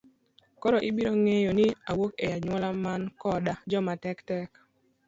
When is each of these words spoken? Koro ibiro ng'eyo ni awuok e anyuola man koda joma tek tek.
Koro 0.61 0.77
ibiro 0.89 1.11
ng'eyo 1.21 1.51
ni 1.57 1.65
awuok 1.89 2.11
e 2.25 2.25
anyuola 2.35 2.69
man 2.83 3.01
koda 3.21 3.53
joma 3.69 3.93
tek 4.03 4.17
tek. 4.29 4.49